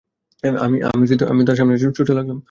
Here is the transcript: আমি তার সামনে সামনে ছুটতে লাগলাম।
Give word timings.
আমি 1.33 1.43
তার 1.47 1.57
সামনে 1.57 1.75
সামনে 1.77 1.93
ছুটতে 1.97 2.13
লাগলাম। 2.13 2.37